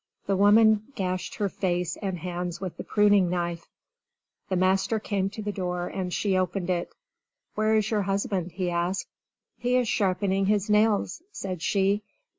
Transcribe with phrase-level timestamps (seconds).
[0.25, 3.67] The woman gashed her face and hands with the pruning knife.
[4.49, 6.91] The master came to the door and she opened it.
[7.53, 9.05] "Where is your husband?" he asked.
[9.59, 12.01] "He is sharpening his nails," said she.